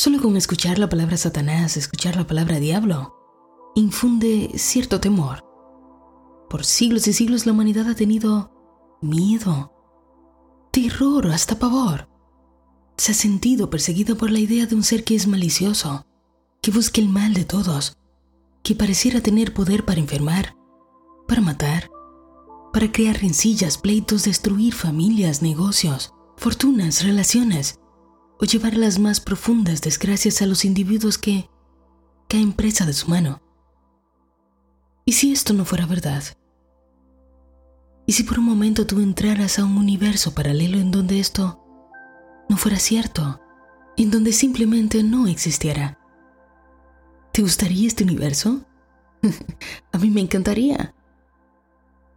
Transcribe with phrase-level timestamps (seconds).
[0.00, 3.14] Solo con escuchar la palabra Satanás, escuchar la palabra diablo,
[3.74, 5.44] infunde cierto temor.
[6.48, 8.50] Por siglos y siglos la humanidad ha tenido
[9.02, 9.74] miedo,
[10.72, 12.08] terror, hasta pavor.
[12.96, 16.06] Se ha sentido perseguido por la idea de un ser que es malicioso,
[16.62, 17.98] que busca el mal de todos,
[18.62, 20.56] que pareciera tener poder para enfermar,
[21.28, 21.90] para matar,
[22.72, 27.79] para crear rencillas, pleitos, destruir familias, negocios, fortunas, relaciones,
[28.40, 31.48] o llevar las más profundas desgracias a los individuos que
[32.28, 33.42] caen presa de su mano.
[35.04, 36.22] ¿Y si esto no fuera verdad?
[38.06, 41.62] ¿Y si por un momento tú entraras a un universo paralelo en donde esto
[42.48, 43.40] no fuera cierto,
[43.96, 45.98] en donde simplemente no existiera?
[47.32, 48.64] ¿Te gustaría este universo?
[49.92, 50.94] a mí me encantaría.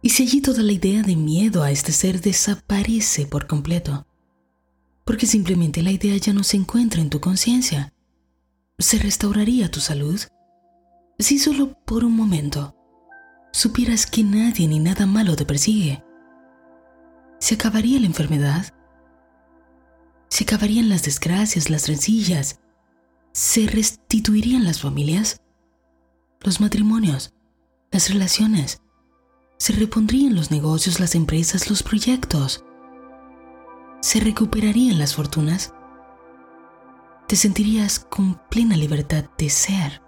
[0.02, 4.06] ¿Y si allí toda la idea de miedo a este ser desaparece por completo?
[5.04, 7.92] Porque simplemente la idea ya no se encuentra en tu conciencia.
[8.78, 10.20] ¿Se restauraría tu salud?
[11.18, 12.74] Si solo por un momento
[13.54, 16.02] supieras que nadie ni nada malo te persigue?
[17.38, 18.74] ¿Se acabaría la enfermedad?
[20.28, 22.58] ¿Se acabarían las desgracias, las rencillas?
[23.32, 25.40] ¿Se restituirían las familias?
[26.40, 27.32] ¿Los matrimonios?
[27.92, 28.80] ¿Las relaciones?
[29.56, 32.64] ¿Se repondrían los negocios, las empresas, los proyectos?
[34.04, 35.72] ¿Se recuperarían las fortunas?
[37.26, 40.02] ¿Te sentirías con plena libertad de ser?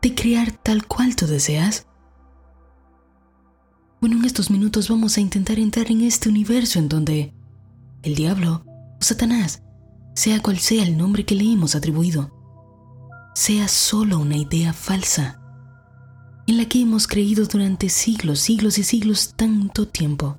[0.00, 1.88] de crear tal cual tú deseas?
[4.00, 7.34] Bueno, en estos minutos vamos a intentar entrar en este universo en donde
[8.04, 9.64] el diablo o Satanás,
[10.14, 12.30] sea cual sea el nombre que le hemos atribuido,
[13.34, 15.42] sea solo una idea falsa
[16.46, 20.38] en la que hemos creído durante siglos, siglos y siglos tanto tiempo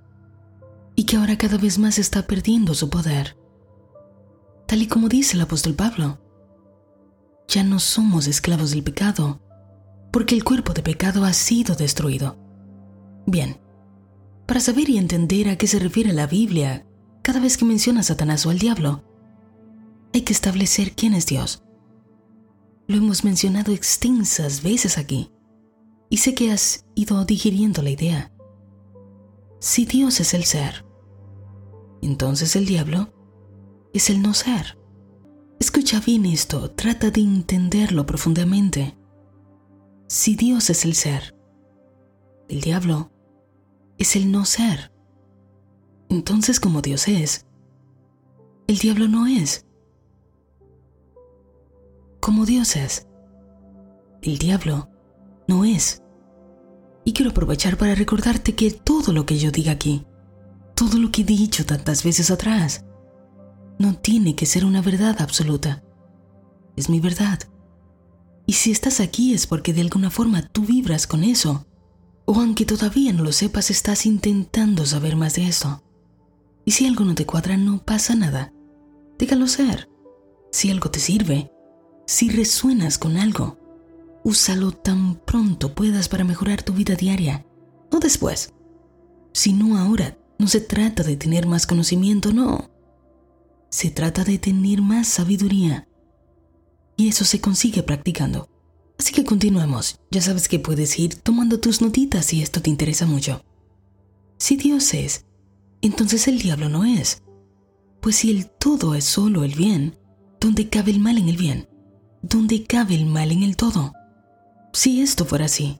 [1.00, 3.38] y que ahora cada vez más está perdiendo su poder.
[4.68, 6.20] Tal y como dice el apóstol Pablo,
[7.48, 9.40] ya no somos esclavos del pecado,
[10.12, 12.38] porque el cuerpo de pecado ha sido destruido.
[13.26, 13.62] Bien,
[14.46, 16.86] para saber y entender a qué se refiere la Biblia
[17.22, 19.06] cada vez que menciona a Satanás o al diablo,
[20.14, 21.64] hay que establecer quién es Dios.
[22.88, 25.32] Lo hemos mencionado extensas veces aquí,
[26.10, 28.34] y sé que has ido digiriendo la idea.
[29.62, 30.89] Si Dios es el ser,
[32.10, 33.14] entonces el diablo
[33.94, 34.80] es el no ser.
[35.60, 38.98] Escucha bien esto, trata de entenderlo profundamente.
[40.08, 41.36] Si Dios es el ser,
[42.48, 43.12] el diablo
[44.00, 44.92] es el no ser.
[46.10, 47.46] Entonces, como Dios es,
[48.68, 49.68] el diablo no es.
[52.20, 53.08] Como Dios es,
[54.24, 54.90] el diablo
[55.48, 56.02] no es.
[57.06, 60.08] Y quiero aprovechar para recordarte que todo lo que yo diga aquí,
[60.80, 62.86] todo lo que he dicho tantas veces atrás,
[63.80, 65.84] no tiene que ser una verdad absoluta.
[66.78, 67.38] Es mi verdad.
[68.46, 71.68] Y si estás aquí es porque de alguna forma tú vibras con eso.
[72.24, 75.84] O aunque todavía no lo sepas, estás intentando saber más de eso.
[76.64, 78.54] Y si algo no te cuadra, no pasa nada.
[79.18, 79.90] Déjalo ser.
[80.50, 81.52] Si algo te sirve,
[82.08, 83.58] si resuenas con algo,
[84.24, 87.46] úsalo tan pronto puedas para mejorar tu vida diaria.
[87.92, 88.54] No después.
[89.34, 92.72] Si no ahora, no se trata de tener más conocimiento, no.
[93.70, 95.88] Se trata de tener más sabiduría
[96.96, 98.50] y eso se consigue practicando.
[98.98, 100.00] Así que continuemos.
[100.12, 103.44] Ya sabes que puedes ir tomando tus notitas si esto te interesa mucho.
[104.38, 105.26] Si Dios es,
[105.82, 107.22] entonces el diablo no es.
[108.02, 109.98] Pues si el todo es solo el bien,
[110.40, 111.70] ¿dónde cabe el mal en el bien?
[112.22, 113.94] ¿Dónde cabe el mal en el todo?
[114.74, 115.80] Si esto fuera así,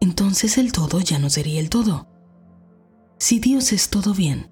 [0.00, 2.11] entonces el todo ya no sería el todo.
[3.22, 4.50] Si Dios es todo bien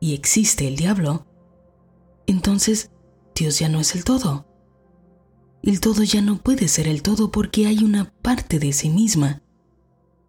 [0.00, 1.26] y existe el diablo,
[2.26, 2.90] entonces
[3.34, 4.46] Dios ya no es el todo.
[5.62, 9.40] El todo ya no puede ser el todo porque hay una parte de sí misma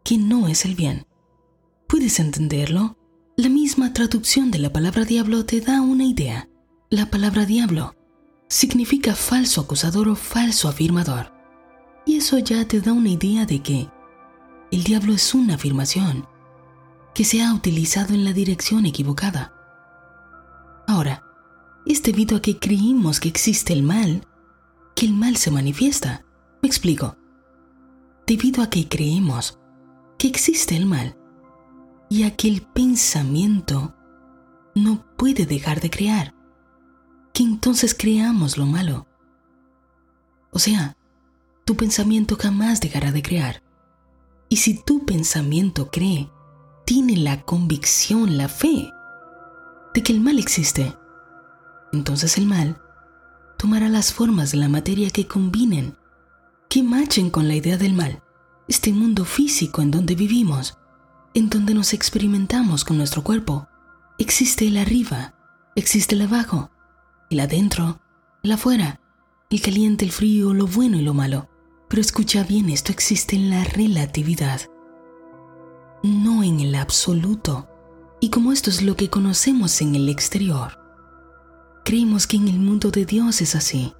[0.05, 1.07] que no es el bien.
[1.87, 2.97] ¿Puedes entenderlo?
[3.35, 6.47] La misma traducción de la palabra diablo te da una idea.
[6.89, 7.97] La palabra diablo
[8.47, 11.33] significa falso acusador o falso afirmador.
[12.05, 13.89] Y eso ya te da una idea de que
[14.71, 16.25] el diablo es una afirmación
[17.19, 19.53] que se ha utilizado en la dirección equivocada.
[20.87, 21.21] Ahora,
[21.85, 24.25] es debido a que creímos que existe el mal
[24.95, 26.23] que el mal se manifiesta.
[26.61, 27.17] Me explico.
[28.25, 29.59] Debido a que creemos
[30.17, 31.17] que existe el mal
[32.09, 33.97] y a que el pensamiento
[34.73, 36.33] no puede dejar de crear,
[37.33, 39.07] que entonces creamos lo malo.
[40.51, 40.95] O sea,
[41.65, 43.61] tu pensamiento jamás dejará de crear.
[44.47, 46.31] Y si tu pensamiento cree,
[46.89, 48.91] tiene la convicción, la fe
[49.93, 50.97] de que el mal existe,
[51.93, 52.81] entonces el mal
[53.59, 55.95] tomará las formas de la materia que combinen,
[56.67, 58.23] que machen con la idea del mal,
[58.67, 60.79] este mundo físico en donde vivimos,
[61.35, 63.67] en donde nos experimentamos con nuestro cuerpo.
[64.17, 65.35] Existe el arriba,
[65.75, 66.71] existe el abajo,
[67.29, 68.01] el adentro,
[68.41, 68.99] el afuera,
[69.51, 71.51] el caliente, el frío, lo bueno y lo malo.
[71.87, 74.61] Pero escucha bien, esto existe en la relatividad,
[76.03, 77.67] no en el absoluto.
[78.19, 80.79] Y como esto es lo que conocemos en el exterior,
[81.85, 83.93] creemos que en el mundo de Dios es así.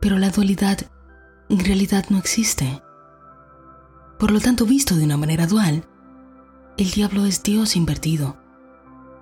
[0.00, 0.78] Pero la dualidad
[1.48, 2.82] en realidad no existe.
[4.18, 5.84] Por lo tanto, visto de una manera dual,
[6.76, 8.36] el diablo es Dios invertido.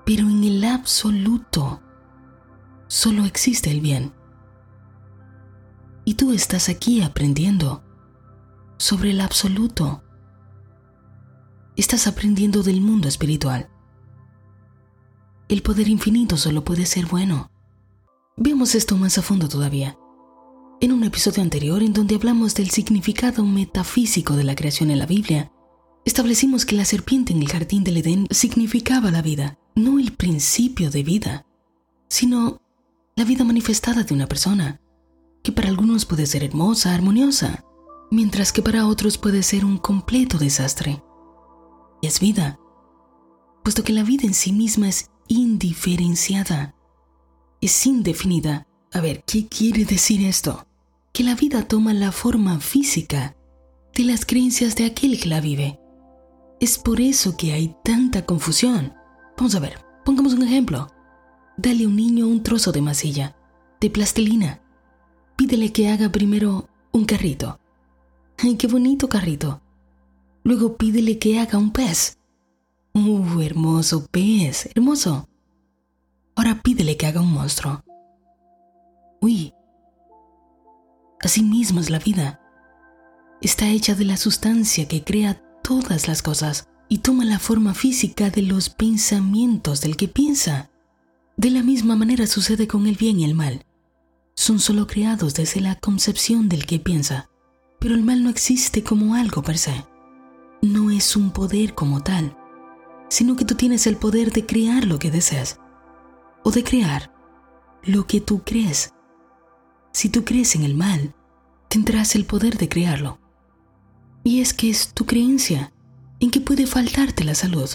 [0.04, 1.80] Pero en el absoluto,
[2.88, 4.12] solo existe el bien.
[6.04, 7.84] Y tú estás aquí aprendiendo
[8.78, 10.01] sobre el absoluto.
[11.74, 13.70] Estás aprendiendo del mundo espiritual.
[15.48, 17.50] El poder infinito solo puede ser bueno.
[18.36, 19.96] Veamos esto más a fondo todavía.
[20.82, 25.06] En un episodio anterior en donde hablamos del significado metafísico de la creación en la
[25.06, 25.50] Biblia,
[26.04, 30.90] establecimos que la serpiente en el jardín del Edén significaba la vida, no el principio
[30.90, 31.46] de vida,
[32.08, 32.60] sino
[33.16, 34.82] la vida manifestada de una persona,
[35.42, 37.64] que para algunos puede ser hermosa, armoniosa,
[38.10, 41.02] mientras que para otros puede ser un completo desastre.
[42.02, 42.58] Y es vida,
[43.62, 46.74] puesto que la vida en sí misma es indiferenciada,
[47.60, 48.66] es indefinida.
[48.92, 50.66] A ver, ¿qué quiere decir esto?
[51.12, 53.36] Que la vida toma la forma física
[53.94, 55.78] de las creencias de aquel que la vive.
[56.60, 58.94] Es por eso que hay tanta confusión.
[59.36, 60.88] Vamos a ver, pongamos un ejemplo.
[61.56, 63.36] Dale a un niño un trozo de masilla,
[63.80, 64.60] de plastilina.
[65.36, 67.60] Pídele que haga primero un carrito.
[68.38, 69.62] ¡Ay, qué bonito carrito!
[70.44, 72.18] Luego pídele que haga un pez.
[72.94, 74.68] ¡Uh, hermoso pez!
[74.74, 75.28] ¡Hermoso!
[76.34, 77.82] Ahora pídele que haga un monstruo.
[79.20, 79.54] Uy.
[81.20, 82.40] Así mismo es la vida.
[83.40, 88.30] Está hecha de la sustancia que crea todas las cosas y toma la forma física
[88.30, 90.70] de los pensamientos del que piensa.
[91.36, 93.64] De la misma manera sucede con el bien y el mal.
[94.34, 97.30] Son solo creados desde la concepción del que piensa,
[97.78, 99.84] pero el mal no existe como algo per se.
[100.62, 102.36] No es un poder como tal,
[103.08, 105.58] sino que tú tienes el poder de crear lo que deseas
[106.44, 107.12] o de crear
[107.82, 108.94] lo que tú crees.
[109.92, 111.14] Si tú crees en el mal,
[111.68, 113.18] tendrás el poder de crearlo.
[114.24, 115.72] Y es que es tu creencia
[116.20, 117.68] en que puede faltarte la salud,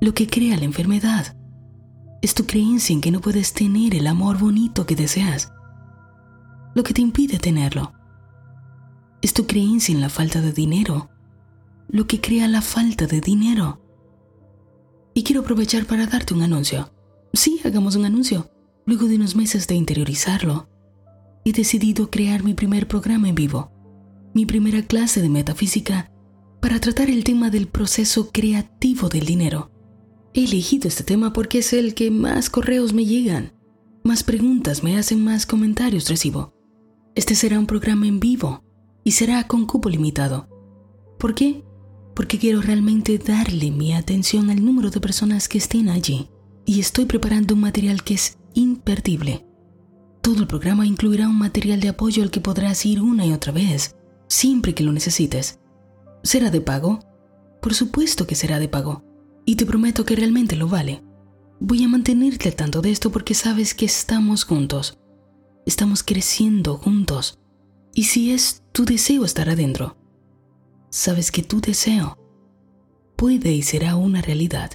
[0.00, 1.36] lo que crea la enfermedad
[2.22, 5.52] es tu creencia en que no puedes tener el amor bonito que deseas,
[6.74, 7.92] lo que te impide tenerlo.
[9.20, 11.10] Es tu creencia en la falta de dinero,
[11.92, 13.80] lo que crea la falta de dinero.
[15.14, 16.90] Y quiero aprovechar para darte un anuncio.
[17.34, 18.50] Sí, hagamos un anuncio.
[18.86, 20.68] Luego de unos meses de interiorizarlo,
[21.44, 23.70] he decidido crear mi primer programa en vivo,
[24.34, 26.10] mi primera clase de metafísica
[26.60, 29.70] para tratar el tema del proceso creativo del dinero.
[30.34, 33.52] He elegido este tema porque es el que más correos me llegan,
[34.02, 36.54] más preguntas me hacen, más comentarios recibo.
[37.14, 38.64] Este será un programa en vivo
[39.04, 40.48] y será con cupo limitado.
[41.18, 41.62] ¿Por qué?
[42.14, 46.28] Porque quiero realmente darle mi atención al número de personas que estén allí
[46.64, 49.46] y estoy preparando un material que es imperdible.
[50.20, 53.52] Todo el programa incluirá un material de apoyo al que podrás ir una y otra
[53.52, 53.96] vez,
[54.28, 55.58] siempre que lo necesites.
[56.22, 57.00] ¿Será de pago?
[57.60, 59.04] Por supuesto que será de pago
[59.44, 61.02] y te prometo que realmente lo vale.
[61.58, 64.98] Voy a mantenerte al tanto de esto porque sabes que estamos juntos.
[65.66, 67.38] Estamos creciendo juntos.
[67.94, 69.96] Y si es tu deseo estar adentro,
[70.92, 72.16] sabes que tu deseo
[73.16, 74.70] puede y será una realidad.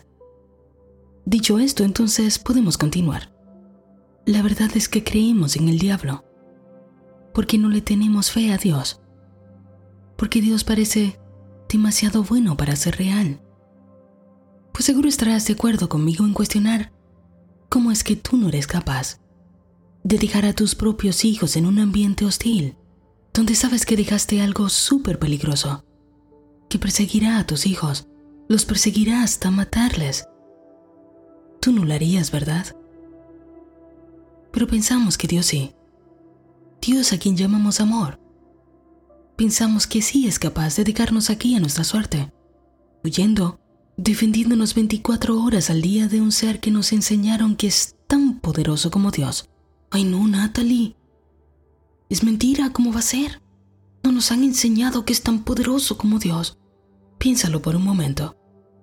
[1.26, 3.34] Dicho esto, entonces podemos continuar.
[4.26, 6.26] La verdad es que creemos en el diablo,
[7.34, 9.00] porque no le tenemos fe a Dios,
[10.18, 11.18] porque Dios parece
[11.70, 13.40] demasiado bueno para ser real
[14.78, 16.94] pues seguro estarás de acuerdo conmigo en cuestionar
[17.68, 19.20] cómo es que tú no eres capaz
[20.04, 22.76] de dejar a tus propios hijos en un ambiente hostil,
[23.34, 25.84] donde sabes que dejaste algo súper peligroso,
[26.70, 28.08] que perseguirá a tus hijos,
[28.48, 30.28] los perseguirá hasta matarles.
[31.60, 32.76] Tú no lo harías, ¿verdad?
[34.52, 35.74] Pero pensamos que Dios sí.
[36.82, 38.20] Dios a quien llamamos amor.
[39.36, 42.32] Pensamos que sí es capaz de dedicarnos aquí a nuestra suerte,
[43.04, 43.60] huyendo
[43.98, 48.92] defendiéndonos 24 horas al día de un ser que nos enseñaron que es tan poderoso
[48.92, 49.50] como Dios.
[49.90, 50.96] Ay no, Natalie.
[52.10, 53.42] Es mentira, ¿cómo va a ser?
[54.04, 56.57] No nos han enseñado que es tan poderoso como Dios.
[57.18, 58.36] Piénsalo por un momento.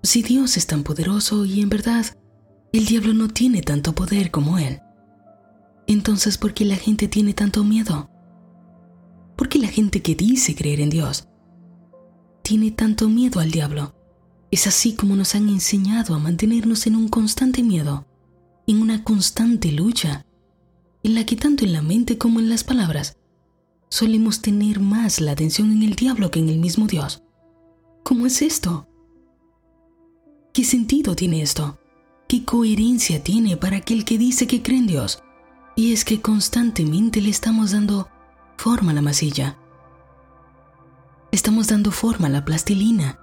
[0.03, 2.05] Si Dios es tan poderoso y en verdad
[2.73, 4.81] el diablo no tiene tanto poder como Él,
[5.87, 8.11] Entonces, ¿por qué la gente tiene tanto miedo?
[9.37, 11.29] ¿Por qué la gente que dice creer en Dios
[12.43, 13.95] tiene tanto miedo al diablo?
[14.51, 18.07] Es así como nos han enseñado a mantenernos en un constante miedo,
[18.67, 20.25] en una constante lucha,
[21.03, 23.19] en la que tanto en la mente como en las palabras
[23.91, 27.24] solemos tener más la atención en el diablo que en el mismo Dios.
[28.05, 28.87] ¿Cómo es esto?
[30.53, 31.79] ¿Qué sentido tiene esto?
[32.29, 35.23] ¿Qué coherencia tiene para aquel que dice que cree en Dios?
[35.75, 38.11] Y es que constantemente le estamos dando
[38.59, 39.59] forma a la masilla.
[41.33, 43.19] Estamos dando forma a la plastilina,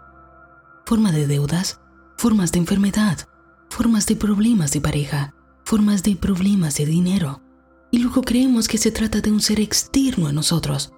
[0.87, 1.79] forma de deudas,
[2.17, 3.29] formas de enfermedad,
[3.69, 7.43] formas de problemas de pareja, formas de problemas de dinero.
[7.91, 10.91] Y luego creemos que se trata de un ser externo a nosotros,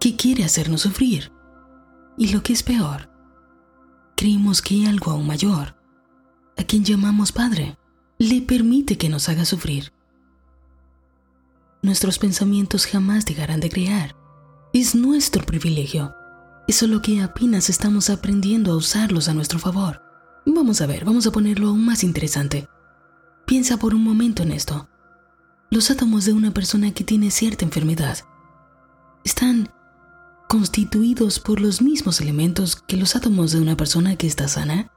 [0.00, 1.30] que quiere hacernos sufrir.
[2.18, 3.11] Y lo que es peor,
[4.22, 5.74] creemos que algo aún mayor,
[6.56, 7.76] a quien llamamos Padre,
[8.18, 9.92] le permite que nos haga sufrir.
[11.82, 14.14] Nuestros pensamientos jamás dejarán de crear.
[14.72, 16.14] Es nuestro privilegio.
[16.68, 20.00] Es solo que apenas estamos aprendiendo a usarlos a nuestro favor.
[20.46, 22.68] Vamos a ver, vamos a ponerlo aún más interesante.
[23.44, 24.88] Piensa por un momento en esto.
[25.68, 28.18] Los átomos de una persona que tiene cierta enfermedad
[29.24, 29.68] están
[30.52, 34.92] constituidos por los mismos elementos que los átomos de una persona que está sana.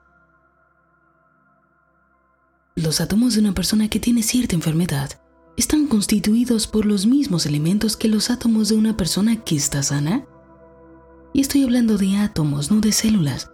[2.75, 5.11] Los átomos de una persona que tiene cierta enfermedad
[5.55, 10.25] están constituidos por los mismos elementos que los átomos de una persona que está sana?
[11.31, 13.49] Y estoy hablando de átomos, no de células.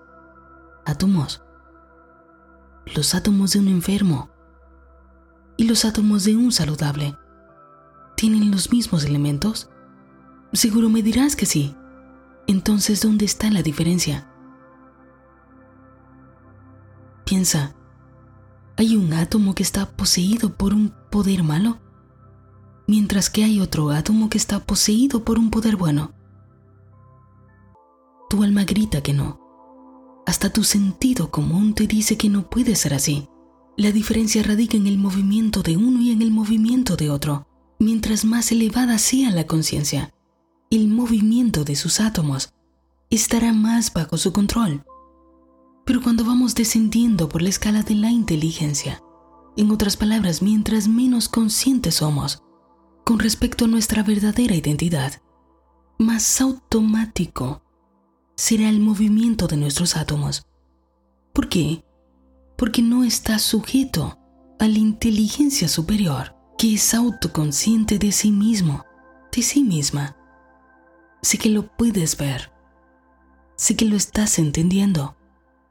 [0.87, 1.43] Átomos.
[2.95, 4.31] Los átomos de un enfermo
[5.55, 7.15] y los átomos de un saludable.
[8.17, 9.69] ¿Tienen los mismos elementos?
[10.51, 11.75] Seguro me dirás que sí.
[12.47, 14.27] Entonces, ¿dónde está la diferencia?
[17.25, 17.75] Piensa,
[18.77, 21.79] ¿hay un átomo que está poseído por un poder malo?
[22.91, 26.11] mientras que hay otro átomo que está poseído por un poder bueno.
[28.29, 29.39] Tu alma grita que no.
[30.25, 33.29] Hasta tu sentido común te dice que no puede ser así.
[33.77, 37.47] La diferencia radica en el movimiento de uno y en el movimiento de otro.
[37.79, 40.13] Mientras más elevada sea la conciencia,
[40.71, 42.53] el movimiento de sus átomos
[43.09, 44.85] estará más bajo su control.
[45.85, 49.01] Pero cuando vamos descendiendo por la escala de la inteligencia,
[49.57, 52.41] en otras palabras, mientras menos conscientes somos,
[53.03, 55.21] con respecto a nuestra verdadera identidad,
[55.99, 57.61] más automático
[58.35, 60.47] será el movimiento de nuestros átomos.
[61.33, 61.83] ¿Por qué?
[62.57, 64.17] Porque no está sujeto
[64.57, 68.85] a la inteligencia superior, que es autoconsciente de sí mismo,
[69.35, 70.15] de sí misma.
[71.21, 72.51] Sé que lo puedes ver.
[73.55, 75.15] Sé que lo estás entendiendo.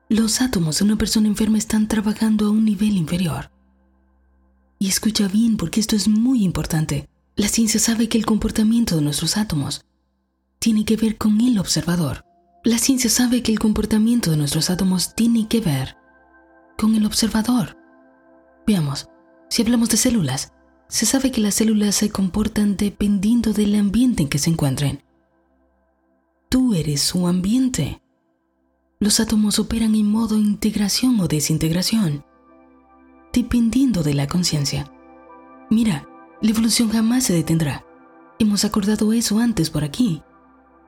[0.08, 3.50] Los átomos de una persona enferma están trabajando a un nivel inferior.
[4.78, 7.08] Y escucha bien porque esto es muy importante.
[7.36, 9.84] La ciencia sabe que el comportamiento de nuestros átomos
[10.58, 12.24] tiene que ver con el observador.
[12.64, 15.96] La ciencia sabe que el comportamiento de nuestros átomos tiene que ver
[16.78, 17.76] con el observador.
[18.66, 19.08] Veamos,
[19.48, 20.52] si hablamos de células,
[20.88, 25.02] se sabe que las células se comportan dependiendo del ambiente en que se encuentren.
[26.50, 28.02] Tú eres su ambiente.
[28.98, 32.24] Los átomos operan en modo integración o desintegración,
[33.32, 34.92] dependiendo de la conciencia.
[35.70, 36.08] Mira,
[36.42, 37.86] la evolución jamás se detendrá.
[38.40, 40.24] Hemos acordado eso antes por aquí.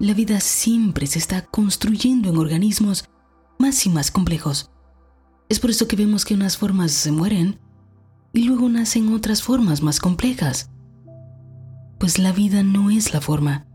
[0.00, 3.04] La vida siempre se está construyendo en organismos
[3.56, 4.72] más y más complejos.
[5.48, 7.60] Es por eso que vemos que unas formas se mueren
[8.32, 10.72] y luego nacen otras formas más complejas.
[12.00, 13.68] Pues la vida no es la forma.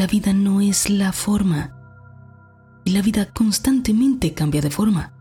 [0.00, 1.76] La vida no es la forma.
[2.86, 5.12] Y la vida constantemente cambia de forma.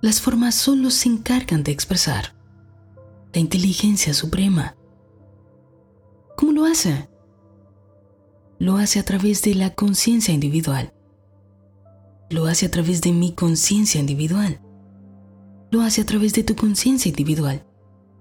[0.00, 2.36] Las formas solo se encargan de expresar.
[3.32, 4.76] La inteligencia suprema
[6.36, 7.10] ¿Cómo lo hace?
[8.60, 10.94] Lo hace a través de la conciencia individual.
[12.30, 14.60] Lo hace a través de mi conciencia individual.
[15.72, 17.66] Lo hace a través de tu conciencia individual.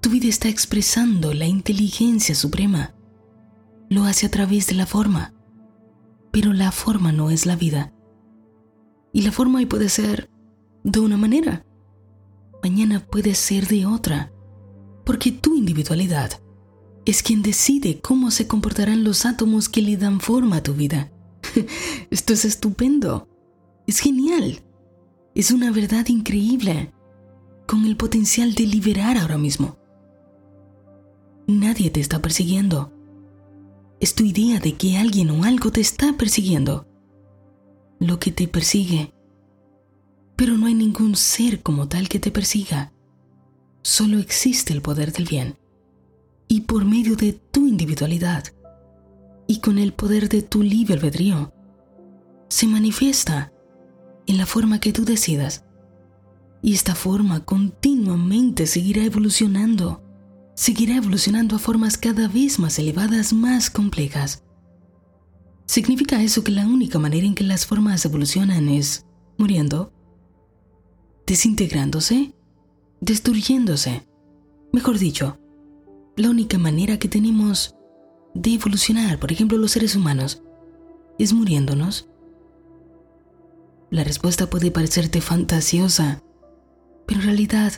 [0.01, 2.95] Tu vida está expresando la inteligencia suprema.
[3.87, 5.36] Lo hace a través de la forma.
[6.39, 7.95] Pero la forma no es la vida.
[9.11, 10.29] Y la forma hoy puede ser
[10.83, 11.65] de una manera.
[12.61, 14.31] Mañana puede ser de otra.
[15.03, 16.39] Porque tu individualidad
[17.05, 21.11] es quien decide cómo se comportarán los átomos que le dan forma a tu vida.
[22.11, 23.27] Esto es estupendo.
[23.87, 24.63] Es genial.
[25.33, 26.93] Es una verdad increíble,
[27.65, 29.79] con el potencial de liberar ahora mismo.
[31.47, 32.93] Nadie te está persiguiendo.
[33.99, 36.87] Es tu idea de que alguien o algo te está persiguiendo.
[37.99, 39.13] Lo que te persigue.
[40.35, 42.93] Pero no hay ningún ser como tal que te persiga.
[43.81, 45.57] Solo existe el poder del bien
[46.47, 48.45] y por medio de tu individualidad
[49.47, 51.53] y con el poder de tu libre albedrío,
[52.49, 53.51] se manifiesta
[54.25, 55.65] en la forma que tú decidas.
[56.61, 60.03] Y esta forma continuamente seguirá evolucionando,
[60.57, 64.43] seguirá evolucionando a formas cada vez más elevadas, más complejas.
[65.67, 69.05] ¿Significa eso que la única manera en que las formas evolucionan es
[69.37, 69.93] muriendo?
[71.27, 72.33] ¿Desintegrándose?
[73.01, 74.07] ¿Destruyéndose?
[74.73, 75.37] Mejor dicho,
[76.15, 77.75] la única manera que tenemos
[78.33, 80.41] de evolucionar, por ejemplo los seres humanos,
[81.19, 82.09] es muriéndonos.
[83.91, 86.23] La respuesta puede parecerte fantasiosa,
[87.05, 87.73] pero en realidad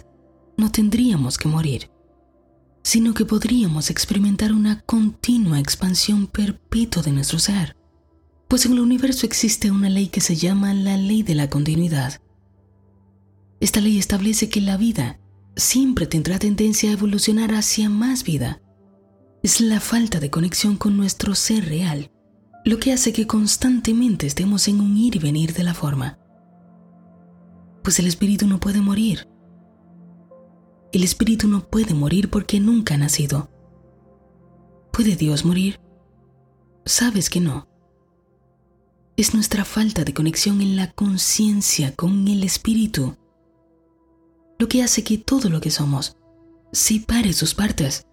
[0.56, 1.92] no tendríamos que morir,
[2.84, 7.76] sino que podríamos experimentar una continua expansión perpetua de nuestro ser.
[8.48, 12.22] Pues en el universo existe una ley que se llama la ley de la continuidad.
[13.60, 15.20] Esta ley establece que la vida
[15.56, 18.62] siempre tendrá tendencia a evolucionar hacia más vida.
[19.44, 22.12] Es la falta de conexión con nuestro ser real
[22.66, 26.20] lo que hace que constantemente estemos en un ir y venir de la forma.
[27.84, 29.29] Pues el espíritu no puede morir.
[30.92, 33.50] El espíritu no puede morir porque nunca ha nacido.
[34.92, 35.80] ¿Puede Dios morir?
[36.86, 37.68] Sabes que no.
[39.18, 43.16] Es nuestra falta de conexión en la conciencia con el espíritu
[44.60, 46.18] lo que hace que todo lo que somos
[46.74, 48.06] separe sus partes.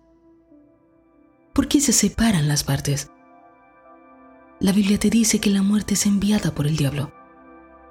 [1.52, 3.10] ¿Por qué se separan las partes?
[4.60, 7.12] La Biblia te dice que la muerte es enviada por el diablo.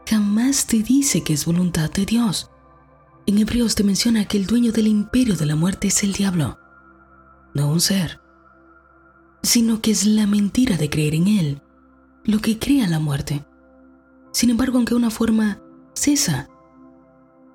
[0.09, 2.49] Jamás te dice que es voluntad de Dios.
[3.27, 6.59] En Hebreos te menciona que el dueño del imperio de la muerte es el diablo,
[7.55, 8.21] no un ser,
[9.41, 11.61] sino que es la mentira de creer en él,
[12.23, 13.43] lo que crea la muerte.
[14.31, 15.59] Sin embargo, aunque una forma
[15.93, 16.49] cesa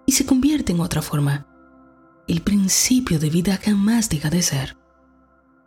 [0.07, 1.47] y se convierte en otra forma,
[2.27, 4.77] el principio de vida jamás deja de ser.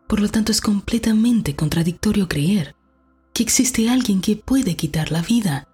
[0.07, 2.75] Por lo tanto, es completamente contradictorio creer
[3.33, 5.67] que existe alguien que puede quitar la vida,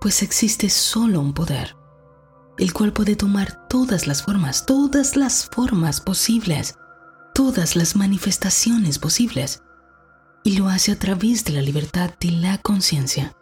[0.00, 1.76] pues existe solo un poder,
[2.58, 6.76] el cual puede tomar todas las formas, todas las formas posibles,
[7.34, 9.62] todas las manifestaciones posibles,
[10.44, 13.34] y lo hace a través de la libertad de la conciencia.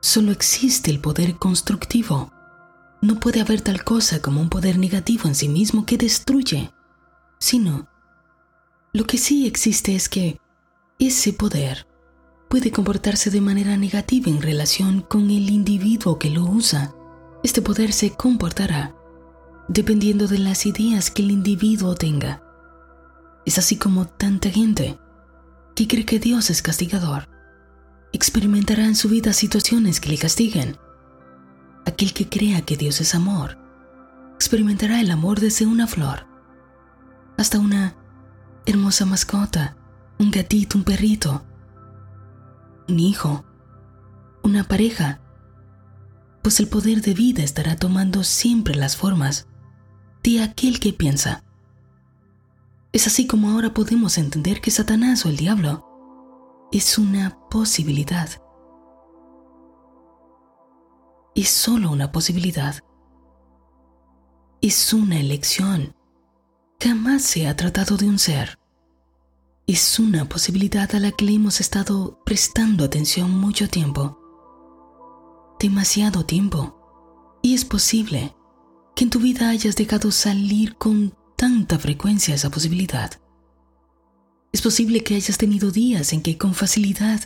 [0.00, 2.32] Solo existe el poder constructivo.
[3.00, 6.72] No puede haber tal cosa como un poder negativo en sí mismo que destruye,
[7.38, 7.88] sino
[8.92, 10.40] lo que sí existe es que
[10.98, 11.86] ese poder
[12.48, 16.94] puede comportarse de manera negativa en relación con el individuo que lo usa.
[17.42, 18.94] Este poder se comportará
[19.68, 22.42] dependiendo de las ideas que el individuo tenga.
[23.44, 24.98] Es así como tanta gente
[25.74, 27.28] que cree que Dios es castigador
[28.12, 30.76] experimentará en su vida situaciones que le castiguen.
[31.84, 33.58] Aquel que crea que Dios es amor
[34.34, 36.26] experimentará el amor desde una flor
[37.36, 37.96] hasta una
[38.66, 39.76] hermosa mascota,
[40.18, 41.44] un gatito, un perrito,
[42.88, 43.44] un hijo,
[44.42, 45.20] una pareja,
[46.48, 49.48] pues el poder de vida estará tomando siempre las formas
[50.22, 51.44] de aquel que piensa.
[52.90, 55.84] Es así como ahora podemos entender que Satanás o el diablo
[56.72, 58.30] es una posibilidad.
[61.34, 62.76] Es solo una posibilidad.
[64.62, 65.94] Es una elección.
[66.82, 68.58] Jamás se ha tratado de un ser
[69.66, 74.27] es una posibilidad a la que le hemos estado prestando atención mucho tiempo.
[75.58, 76.74] Demasiado tiempo.
[77.42, 78.34] Y es posible
[78.94, 83.12] que en tu vida hayas dejado salir con tanta frecuencia esa posibilidad.
[84.52, 87.20] Es posible que hayas tenido días en que con facilidad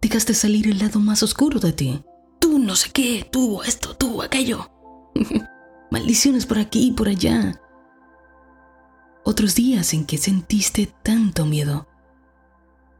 [0.00, 2.04] dejaste salir el lado más oscuro de ti.
[2.40, 4.70] Tú no sé qué, tú esto, tú aquello.
[5.90, 7.60] Maldiciones por aquí y por allá
[9.24, 11.88] otros días en que sentiste tanto miedo,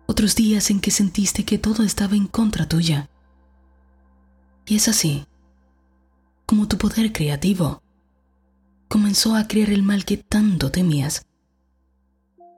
[0.07, 3.11] otros días en que sentiste que todo estaba en contra tuya.
[4.66, 5.27] Y es así,
[6.46, 7.83] como tu poder creativo
[8.88, 11.27] comenzó a crear el mal que tanto temías.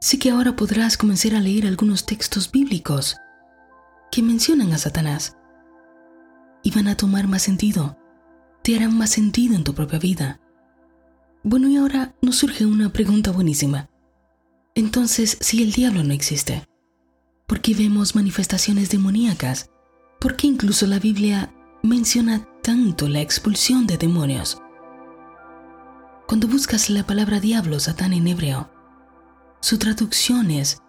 [0.00, 3.16] Sí que ahora podrás comenzar a leer algunos textos bíblicos
[4.12, 5.36] que mencionan a Satanás
[6.62, 7.96] y van a tomar más sentido,
[8.62, 10.40] te harán más sentido en tu propia vida.
[11.42, 13.88] Bueno, y ahora nos surge una pregunta buenísima.
[14.74, 16.66] Entonces, si el diablo no existe,
[17.46, 19.70] ¿por qué vemos manifestaciones demoníacas?
[20.20, 21.54] ¿Por qué incluso la Biblia
[21.86, 24.60] menciona tanto la expulsión de demonios?
[26.26, 28.70] Cuando buscas la palabra diablo, Satán en hebreo,
[29.60, 30.82] su traducción es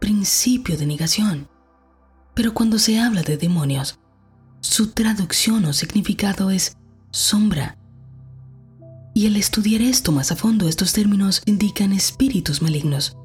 [0.00, 1.48] principio de negación.
[2.34, 3.98] Pero cuando se habla de demonios,
[4.60, 6.76] su traducción o significado es
[7.10, 7.76] sombra,
[9.12, 13.16] y al estudiar esto más a fondo, estos términos indican espíritus malignos,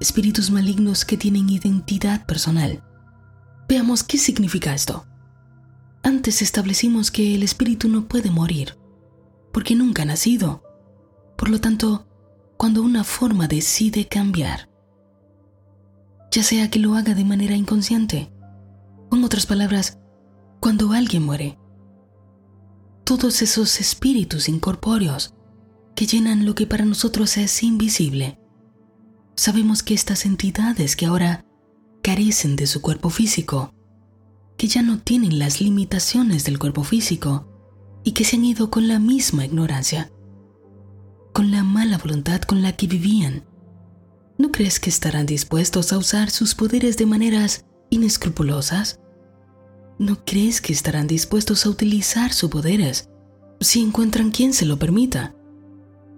[0.00, 2.82] espíritus malignos que tienen identidad personal.
[3.68, 5.04] Veamos qué significa esto.
[6.02, 8.76] Antes establecimos que el espíritu no puede morir,
[9.52, 10.62] porque nunca ha nacido.
[11.36, 12.06] Por lo tanto,
[12.56, 14.70] cuando una forma decide cambiar,
[16.30, 18.32] ya sea que lo haga de manera inconsciente,
[19.10, 19.98] o en otras palabras,
[20.60, 21.58] cuando alguien muere,
[23.04, 25.34] todos esos espíritus incorpóreos
[25.94, 28.38] que llenan lo que para nosotros es invisible,
[29.36, 31.44] sabemos que estas entidades que ahora
[32.02, 33.72] carecen de su cuerpo físico,
[34.56, 37.48] que ya no tienen las limitaciones del cuerpo físico
[38.04, 40.10] y que se han ido con la misma ignorancia,
[41.32, 43.44] con la mala voluntad con la que vivían,
[44.38, 49.00] ¿no crees que estarán dispuestos a usar sus poderes de maneras inescrupulosas?
[49.98, 53.08] ¿No crees que estarán dispuestos a utilizar sus poderes
[53.60, 55.34] si encuentran quien se lo permita?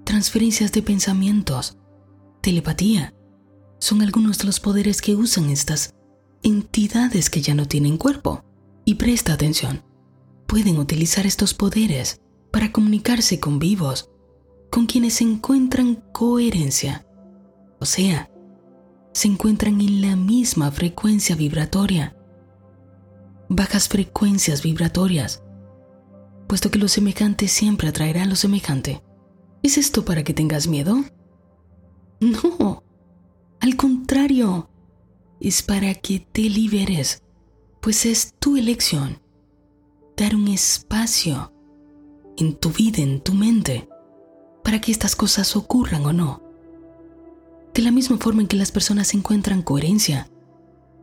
[0.05, 1.77] Transferencias de pensamientos,
[2.41, 3.15] telepatía,
[3.79, 5.95] son algunos de los poderes que usan estas
[6.43, 8.45] entidades que ya no tienen cuerpo.
[8.85, 9.83] Y presta atención,
[10.47, 12.21] pueden utilizar estos poderes
[12.51, 14.11] para comunicarse con vivos,
[14.71, 17.05] con quienes encuentran coherencia
[17.81, 18.31] o sea,
[19.13, 22.17] se encuentran en la misma frecuencia vibratoria,
[23.49, 25.43] bajas frecuencias vibratorias,
[26.49, 29.03] puesto que lo semejante siempre atraerá a lo semejante.
[29.63, 31.05] ¿Es esto para que tengas miedo?
[32.21, 32.83] No,
[33.61, 34.69] al contrario,
[35.41, 37.23] es para que te liberes,
[37.81, 39.21] pues es tu elección
[40.17, 41.53] dar un espacio
[42.37, 43.89] en tu vida, en tu mente,
[44.65, 46.49] para que estas cosas ocurran o no
[47.79, 50.29] de la misma forma en que las personas encuentran coherencia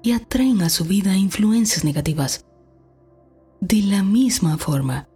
[0.04, 2.44] y atraen a su vida influencias negativas.
[3.62, 5.08] De la misma forma,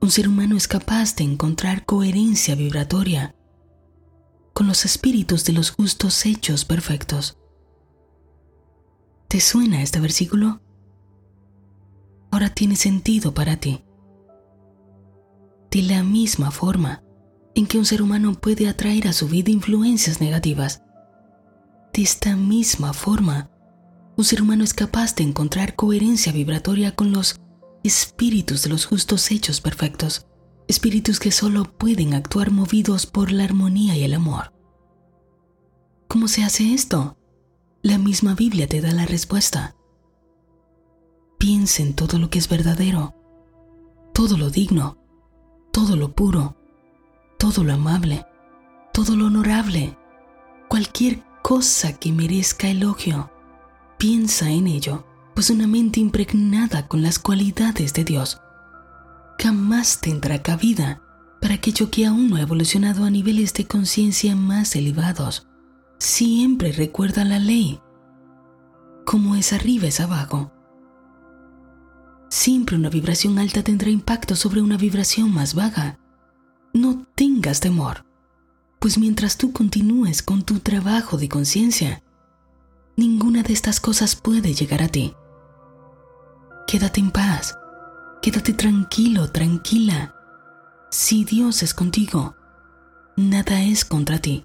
[0.00, 3.34] un ser humano es capaz de encontrar coherencia vibratoria
[4.52, 7.38] con los espíritus de los gustos hechos perfectos.
[9.34, 10.60] ¿Te suena este versículo?
[12.30, 13.82] Ahora tiene sentido para ti.
[15.72, 17.02] De la misma forma
[17.56, 20.84] en que un ser humano puede atraer a su vida influencias negativas,
[21.92, 23.50] de esta misma forma,
[24.16, 27.40] un ser humano es capaz de encontrar coherencia vibratoria con los
[27.82, 30.28] espíritus de los justos hechos perfectos,
[30.68, 34.52] espíritus que solo pueden actuar movidos por la armonía y el amor.
[36.06, 37.16] ¿Cómo se hace esto?
[37.84, 39.76] La misma Biblia te da la respuesta.
[41.36, 43.14] Piensa en todo lo que es verdadero,
[44.14, 44.96] todo lo digno,
[45.70, 46.56] todo lo puro,
[47.38, 48.24] todo lo amable,
[48.94, 49.98] todo lo honorable,
[50.68, 53.30] cualquier cosa que merezca elogio.
[53.98, 58.40] Piensa en ello, pues una mente impregnada con las cualidades de Dios
[59.38, 61.02] jamás tendrá cabida
[61.42, 65.46] para aquello que aún no ha evolucionado a niveles de conciencia más elevados.
[65.98, 67.80] Siempre recuerda la ley.
[69.04, 70.52] Como es arriba es abajo.
[72.30, 75.98] Siempre una vibración alta tendrá impacto sobre una vibración más baja.
[76.72, 78.04] No tengas temor
[78.84, 82.02] pues mientras tú continúes con tu trabajo de conciencia,
[82.98, 85.14] ninguna de estas cosas puede llegar a ti.
[86.66, 87.56] Quédate en paz,
[88.20, 90.14] quédate tranquilo, tranquila.
[90.90, 92.36] Si Dios es contigo,
[93.16, 94.44] nada es contra ti.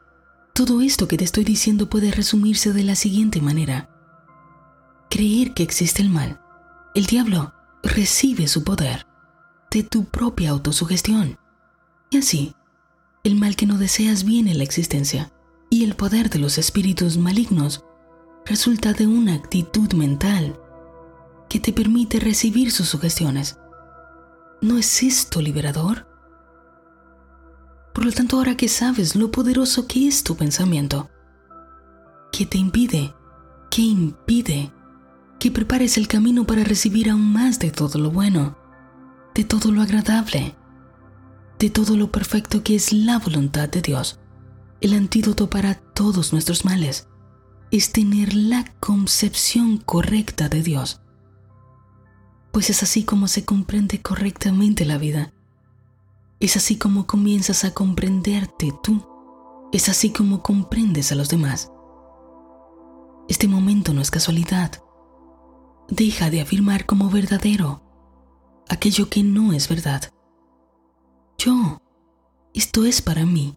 [0.60, 3.90] Todo esto que te estoy diciendo puede resumirse de la siguiente manera.
[5.10, 6.42] Creer que existe el mal.
[6.94, 9.08] El diablo recibe su poder
[9.72, 11.40] de tu propia autosugestión.
[12.10, 12.56] Y así,
[13.24, 15.32] el mal que no deseas viene a la existencia
[15.70, 17.86] y el poder de los espíritus malignos
[18.46, 20.60] resulta de una actitud mental
[21.48, 23.58] que te permite recibir sus sugestiones.
[24.60, 26.09] ¿No es esto liberador?
[28.00, 31.10] Por lo tanto, ahora que sabes lo poderoso que es tu pensamiento,
[32.32, 33.14] ¿qué te impide?
[33.70, 34.72] ¿Qué impide
[35.38, 38.58] que prepares el camino para recibir aún más de todo lo bueno,
[39.36, 40.56] de todo lo agradable,
[41.60, 44.18] de todo lo perfecto que es la voluntad de Dios.
[44.80, 47.10] El antídoto para todos nuestros males
[47.70, 51.02] es tener la concepción correcta de Dios.
[52.54, 55.34] Pues es así como se comprende correctamente la vida.
[56.40, 59.02] Es así como comienzas a comprenderte tú.
[59.72, 61.72] Es así como comprendes a los demás.
[63.28, 64.84] Este momento no es casualidad.
[65.88, 67.82] Deja de afirmar como verdadero
[68.70, 70.14] aquello que no es verdad
[71.40, 71.82] yo.
[72.54, 73.56] Esto es para mí.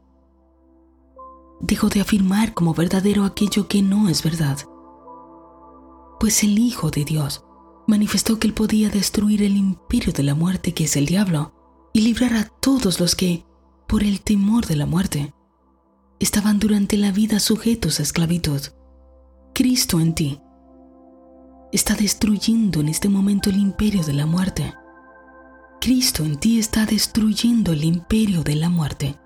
[1.60, 4.58] Dejo de afirmar como verdadero aquello que no es verdad.
[6.20, 7.44] Pues el Hijo de Dios
[7.88, 11.52] manifestó que él podía destruir el imperio de la muerte que es el diablo
[11.92, 13.44] y librar a todos los que,
[13.86, 15.34] por el temor de la muerte,
[16.18, 18.60] estaban durante la vida sujetos a esclavitud.
[19.54, 20.40] Cristo en ti
[21.72, 24.74] está destruyendo en este momento el imperio de la muerte.
[25.80, 29.18] Cristo en ti está destruyendo el imperio de la muerte.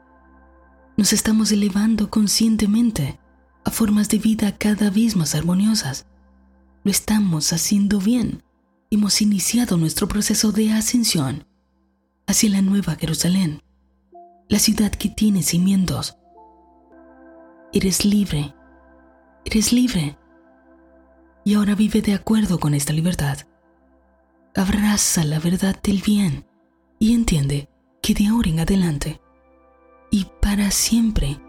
[0.97, 3.21] Nos estamos elevando conscientemente
[3.65, 6.07] a formas de vida cada vez más armoniosas.
[6.83, 8.43] Lo estamos haciendo bien.
[8.91, 11.45] Hemos iniciado nuestro proceso de ascensión
[12.27, 13.63] hacia la nueva Jerusalén,
[14.49, 16.17] la ciudad que tiene cimientos.
[17.73, 18.55] Eres libre.
[19.45, 20.19] Eres libre
[21.45, 23.39] y ahora vive de acuerdo con esta libertad.
[24.57, 26.45] Abraza la verdad del bien
[26.99, 27.69] y entiende
[28.03, 29.21] que de ahora en adelante
[30.11, 31.41] y para siempre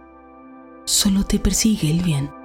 [0.85, 2.37] solo te persigue el bien.